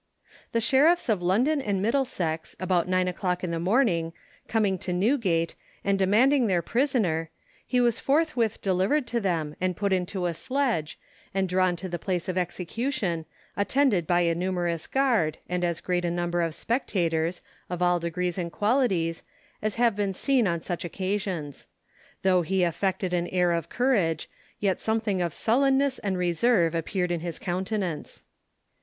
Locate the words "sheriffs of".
0.61-1.21